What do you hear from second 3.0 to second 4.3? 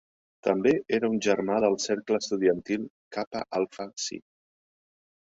Kappa Alpha Psi.